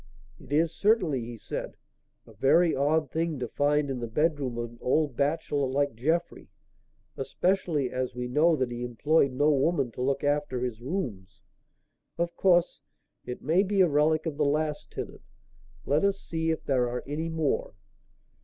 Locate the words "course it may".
12.35-13.61